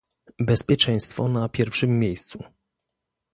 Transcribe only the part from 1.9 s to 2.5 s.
miejscu"